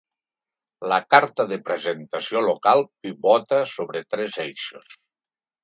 La 0.91 0.97
carta 1.15 1.45
de 1.51 1.59
presentació 1.67 2.43
local 2.47 2.83
pivota 2.89 3.63
sobre 3.77 4.05
tres 4.17 4.43
eixos. 4.49 5.01